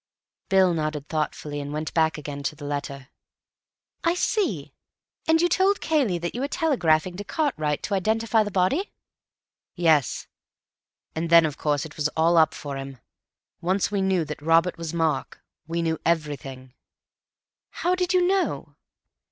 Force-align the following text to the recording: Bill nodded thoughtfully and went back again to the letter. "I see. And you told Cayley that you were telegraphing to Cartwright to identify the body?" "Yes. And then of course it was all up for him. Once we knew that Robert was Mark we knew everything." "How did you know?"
Bill 0.49 0.73
nodded 0.73 1.07
thoughtfully 1.09 1.59
and 1.59 1.71
went 1.71 1.93
back 1.93 2.17
again 2.17 2.41
to 2.41 2.55
the 2.55 2.65
letter. 2.65 3.09
"I 4.03 4.15
see. 4.15 4.73
And 5.27 5.39
you 5.39 5.47
told 5.47 5.79
Cayley 5.79 6.17
that 6.17 6.33
you 6.33 6.41
were 6.41 6.47
telegraphing 6.47 7.17
to 7.17 7.23
Cartwright 7.23 7.83
to 7.83 7.93
identify 7.93 8.41
the 8.41 8.49
body?" 8.49 8.91
"Yes. 9.75 10.25
And 11.13 11.29
then 11.29 11.45
of 11.45 11.59
course 11.59 11.85
it 11.85 11.97
was 11.97 12.07
all 12.17 12.35
up 12.37 12.55
for 12.55 12.77
him. 12.77 12.97
Once 13.61 13.91
we 13.91 14.01
knew 14.01 14.25
that 14.25 14.41
Robert 14.41 14.75
was 14.75 14.91
Mark 14.91 15.43
we 15.67 15.83
knew 15.83 15.99
everything." 16.03 16.73
"How 17.69 17.93
did 17.93 18.11
you 18.11 18.25
know?" 18.25 18.75